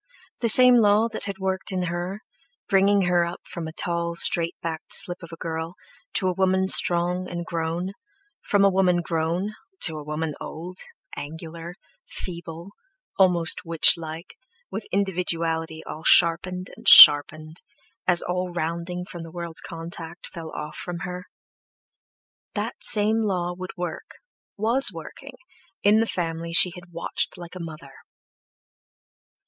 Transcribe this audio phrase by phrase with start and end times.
[0.39, 2.23] The same law that had worked in her,
[2.67, 5.75] bringing her up from a tall, straight backed slip of a girl
[6.13, 7.91] to a woman strong and grown,
[8.41, 10.79] from a woman grown to a woman old,
[11.15, 11.75] angular,
[12.09, 12.71] feeble,
[13.19, 14.35] almost witchlike,
[14.71, 17.61] with individuality all sharpened and sharpened,
[18.07, 24.15] as all rounding from the world's contact fell off from her—that same law would work,
[24.57, 25.35] was working,
[25.83, 27.93] in the family she had watched like a mother.